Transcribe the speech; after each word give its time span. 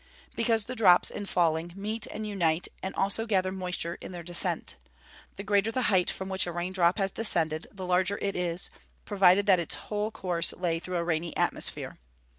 _Because 0.35 0.65
the 0.65 0.75
drops, 0.75 1.11
in 1.11 1.27
falling, 1.27 1.73
meet 1.75 2.07
and 2.07 2.25
unite, 2.25 2.67
and 2.81 2.95
also 2.95 3.27
gather 3.27 3.51
moisture 3.51 3.99
in 4.01 4.11
their 4.11 4.23
descent. 4.23 4.75
The 5.35 5.43
greater 5.43 5.71
the 5.71 5.93
height 5.93 6.09
from 6.09 6.27
which 6.27 6.47
a 6.47 6.51
rain 6.51 6.73
drop 6.73 6.97
has 6.97 7.11
descended, 7.11 7.67
the 7.71 7.85
larger 7.85 8.17
it 8.17 8.35
is, 8.35 8.71
provided 9.05 9.45
that 9.45 9.59
its 9.59 9.75
whole 9.75 10.09
course 10.09 10.53
lay 10.53 10.79
through 10.79 10.97
a 10.97 11.03
rainy 11.03 11.37
atmosphere. 11.37 11.99